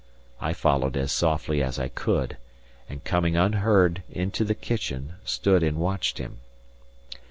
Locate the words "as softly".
0.97-1.61